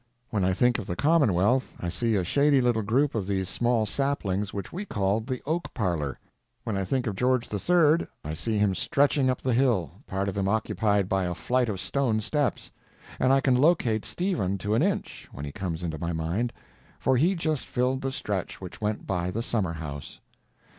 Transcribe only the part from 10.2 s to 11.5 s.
of him occupied by a